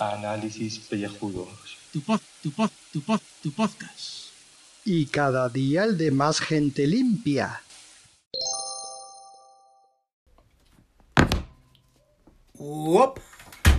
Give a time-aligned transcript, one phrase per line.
[0.00, 1.78] Análisis pellejudos.
[1.92, 4.32] Tu pod, tu pod, tu pod, tu podcast.
[4.84, 7.62] Y cada día el de más gente limpia.
[12.58, 13.20] Uop.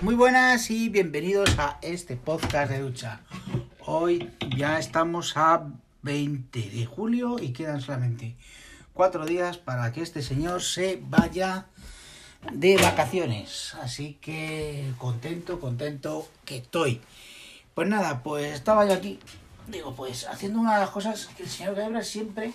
[0.00, 3.20] Muy buenas y bienvenidos a este podcast de ducha.
[3.80, 5.68] Hoy ya estamos a
[6.00, 8.36] 20 de julio y quedan solamente
[8.98, 11.66] cuatro días para que este señor se vaya
[12.50, 13.74] de vacaciones.
[13.80, 17.00] Así que contento, contento que estoy.
[17.76, 19.20] Pues nada, pues estaba yo aquí,
[19.68, 22.52] digo, pues haciendo una de las cosas que el señor Gebra siempre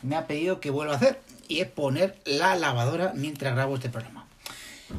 [0.00, 3.90] me ha pedido que vuelva a hacer y es poner la lavadora mientras grabo este
[3.90, 4.26] programa.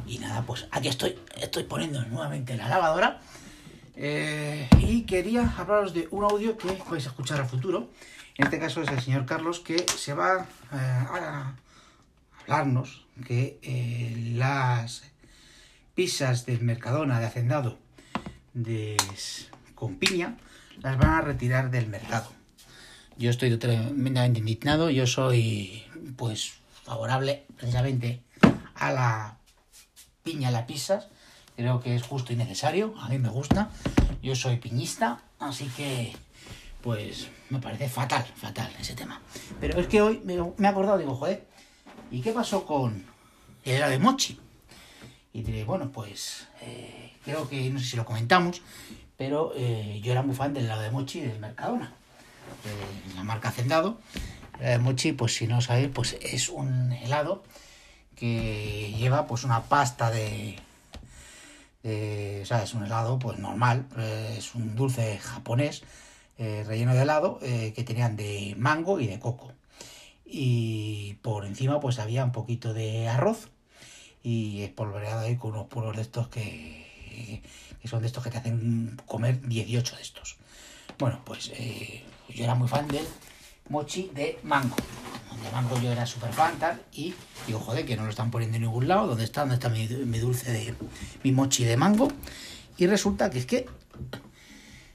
[0.06, 3.18] Y nada, pues aquí estoy, estoy poniendo nuevamente la lavadora.
[3.96, 7.90] Eh, y quería hablaros de un audio que vais a escuchar a futuro.
[8.36, 11.56] En este caso es el señor Carlos que se va eh, a
[12.42, 15.04] hablarnos que eh, las
[15.94, 17.78] pizzas del Mercadona de Hacendado
[18.52, 18.96] de,
[19.74, 20.36] con piña
[20.82, 22.30] las van a retirar del mercado.
[23.16, 25.84] Yo estoy tremendamente indignado, yo soy
[26.16, 26.52] pues
[26.84, 28.22] favorable precisamente
[28.74, 29.38] a la
[30.22, 31.08] piña en las pizzas.
[31.56, 33.70] Creo que es justo y necesario, a mí me gusta.
[34.22, 36.12] Yo soy piñista, así que
[36.82, 39.22] pues me parece fatal, fatal ese tema.
[39.58, 41.46] Pero es que hoy me, he acordado, digo, joder,
[42.10, 43.06] ¿y qué pasó con
[43.64, 44.38] el helado de mochi?
[45.32, 48.60] Y diré, bueno, pues eh, creo que, no sé si lo comentamos,
[49.16, 51.94] pero eh, yo era muy fan del helado de mochi del Mercadona,
[53.08, 53.98] de la marca Hacendado.
[54.58, 57.42] El helado de mochi, pues si no sabéis, pues es un helado
[58.14, 60.56] que lleva pues una pasta de,
[61.86, 65.82] de o sea, es un helado pues normal, eh, es un dulce japonés
[66.38, 69.52] eh, relleno de helado eh, que tenían de mango y de coco.
[70.24, 73.48] Y por encima pues había un poquito de arroz
[74.22, 77.42] y espolvoreado ahí con unos puros de estos que,
[77.80, 80.36] que son de estos que te hacen comer 18 de estos.
[80.98, 83.06] Bueno, pues eh, yo era muy fan del
[83.68, 84.76] mochi de mango.
[85.42, 86.54] De mango yo era súper fan
[86.92, 87.14] y
[87.46, 89.06] digo, joder, que no lo están poniendo en ningún lado.
[89.06, 89.42] ¿Dónde está?
[89.42, 90.74] ¿Dónde está mi, dulce de
[91.22, 92.08] mi mochi de mango?
[92.78, 93.66] Y resulta que es que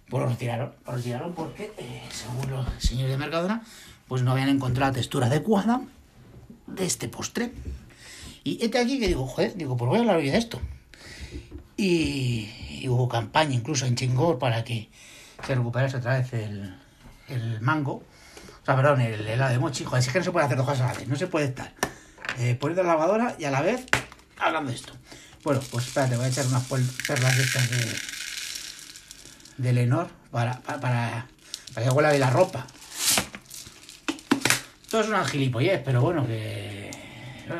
[0.09, 3.63] pues lo retiraron, lo retiraron porque, eh, según los señores de Mercadona,
[4.07, 5.81] pues no habían encontrado la textura adecuada
[6.67, 7.53] de este postre.
[8.43, 10.59] Y este aquí que digo, joder, digo, pues voy a hablar hoy de esto.
[11.77, 12.49] Y,
[12.81, 14.89] y hubo campaña incluso en Chingor para que
[15.45, 16.75] se recuperase otra vez el,
[17.29, 18.03] el mango.
[18.61, 19.83] O sea, perdón, el helado de mochi.
[19.83, 21.07] Joder, es que no se puede hacer dos cosas a la vez.
[21.07, 21.73] No se puede estar
[22.37, 23.85] eh, poniendo la lavadora y a la vez
[24.37, 24.93] hablando de esto.
[25.43, 27.97] Bueno, pues espérate, voy a echar unas perlas de estas de,
[29.57, 31.27] de Lenor para, para,
[31.75, 32.67] que huela de la ropa.
[34.89, 36.91] Todo es una gilipollez, pero bueno, que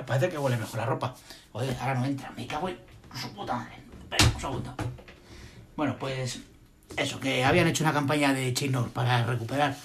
[0.06, 1.16] parece que huele mejor la ropa.
[1.52, 2.78] Joder, ahora no entra, me cago en
[3.20, 3.74] su puta madre.
[4.04, 4.76] Espera, un segundo.
[5.76, 6.40] Bueno, pues
[6.98, 9.76] eso, que habían hecho una campaña de Chinor para recuperar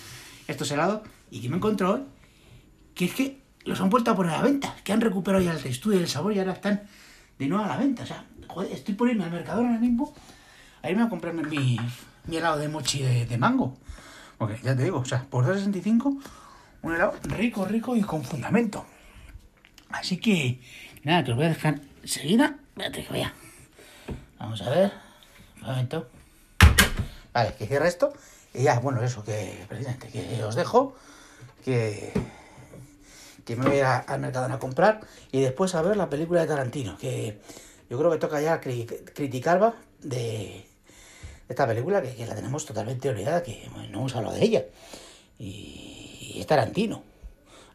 [0.46, 2.02] estos helados y que me encontró hoy
[2.94, 5.52] que es que los han vuelto a poner a la venta, que han recuperado ya
[5.52, 6.82] el textura y el sabor y ahora están
[7.38, 8.04] de nuevo a la venta.
[8.04, 10.14] O sea, joder, estoy por irme al mercado ahora mismo
[10.82, 11.76] a irme a comprarme mi,
[12.30, 13.76] helado de mochi de, mango.
[14.38, 16.18] Porque ya te digo, o sea, por 2,65
[16.82, 18.86] un helado rico, rico y con fundamento.
[19.90, 20.60] Así que,
[21.04, 22.56] nada, te lo voy a dejar enseguida.
[22.68, 23.34] Espérate que vaya.
[24.38, 24.92] Vamos a ver.
[25.60, 26.08] Un momento.
[27.32, 28.12] Vale, que cierre esto.
[28.56, 30.94] Y ya, bueno, eso, que presidente, que os dejo.
[31.62, 32.12] Que,
[33.44, 35.00] que me voy a al Mercadona a comprar.
[35.30, 36.96] Y después a ver la película de Tarantino.
[36.96, 37.38] Que
[37.90, 40.66] yo creo que toca ya criticar de
[41.48, 44.64] esta película que, la tenemos totalmente olvidada, que no hemos hablado de ella.
[45.38, 47.02] Y, es Tarantino.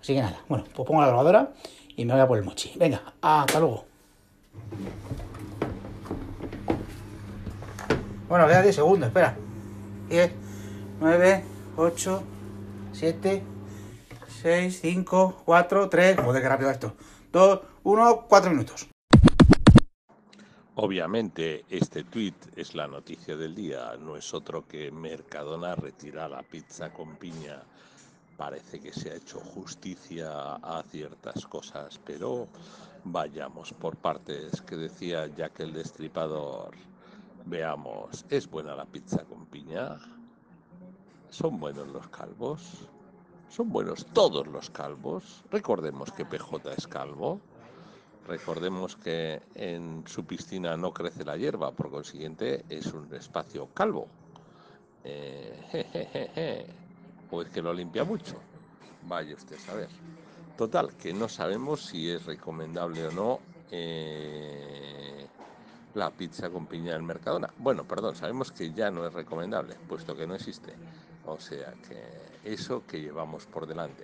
[0.01, 1.53] Así que nada, bueno, pues pongo la lavadora
[1.95, 2.73] y me voy a por el mochi.
[2.75, 3.85] Venga, hasta luego.
[8.27, 9.37] Bueno, queda 10 segundos, espera.
[10.09, 10.31] 10,
[11.01, 11.43] 9,
[11.77, 12.23] 8,
[12.91, 13.43] 7,
[14.43, 16.19] 6, 5, 4, 3.
[16.19, 16.93] Joder, qué rápido esto.
[17.31, 18.87] 2, 1, 4 minutos.
[20.75, 26.43] Obviamente este tuit es la noticia del día, no es otro que Mercadona retira la
[26.43, 27.63] pizza con piña.
[28.37, 32.47] Parece que se ha hecho justicia a ciertas cosas, pero
[33.05, 36.75] vayamos por partes, que decía Jack el Destripador.
[37.45, 39.97] Veamos, ¿es buena la pizza con piña?
[41.31, 42.89] ¿Son buenos los calvos?
[43.49, 45.43] ¿Son buenos todos los calvos?
[45.49, 47.39] Recordemos que PJ es calvo.
[48.27, 54.07] Recordemos que en su piscina no crece la hierba, por consiguiente es un espacio calvo.
[55.05, 56.67] Eh,
[57.31, 58.35] o es que lo limpia mucho.
[59.07, 59.89] Vaya usted a saber.
[60.57, 63.39] Total, que no sabemos si es recomendable o no
[63.71, 65.27] eh,
[65.93, 67.49] la pizza con piña del Mercadona.
[67.57, 70.75] Bueno, perdón, sabemos que ya no es recomendable, puesto que no existe.
[71.25, 74.03] O sea que eso que llevamos por delante.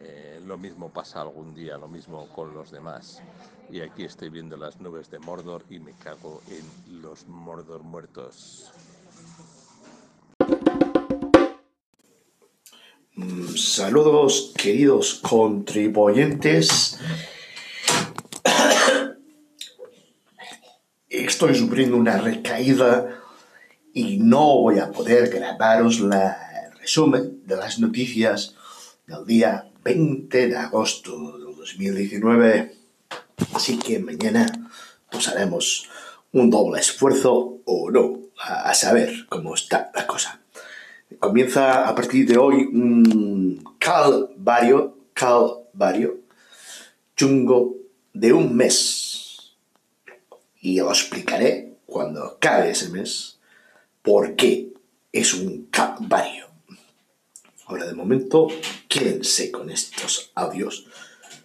[0.00, 3.22] Eh, lo mismo pasa algún día, lo mismo con los demás.
[3.70, 8.70] Y aquí estoy viendo las nubes de Mordor y me cago en los Mordor muertos.
[13.56, 17.00] Saludos queridos contribuyentes.
[21.08, 23.22] Estoy sufriendo una recaída
[23.96, 28.54] y no voy a poder grabaros la resumen de las noticias
[29.06, 32.76] del día 20 de agosto de 2019.
[33.54, 34.70] Así que mañana
[35.10, 35.88] pues haremos
[36.32, 40.42] un doble esfuerzo o no, a, saber cómo está la cosa.
[41.18, 46.18] Comienza a partir de hoy un calvario, calvario,
[47.16, 47.76] chungo
[48.12, 49.54] de un mes.
[50.60, 53.35] Y os explicaré cuando acabe ese mes
[54.06, 54.72] por qué
[55.10, 56.46] es un calvario.
[57.66, 58.46] Ahora de momento,
[58.88, 60.86] quédense con estos audios,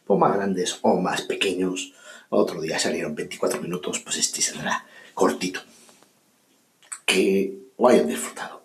[0.05, 1.93] o más grandes o más pequeños.
[2.29, 4.85] Otro día salieron 24 minutos, pues este saldrá
[5.15, 5.61] cortito.
[7.03, 8.60] Que lo hayan disfrutado.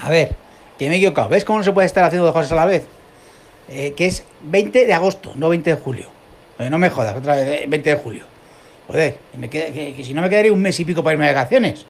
[0.00, 0.34] A ver,
[0.78, 1.28] que me he equivocado.
[1.28, 2.84] ¿Ves cómo no se puede estar haciendo dos cosas a la vez?
[3.68, 6.06] Eh, que es 20 de agosto, no 20 de julio.
[6.58, 8.24] Eh, no me jodas, otra vez, eh, 20 de julio.
[8.86, 11.34] Joder, que, que- que si no me quedaría un mes y pico para irme de
[11.34, 11.84] vacaciones.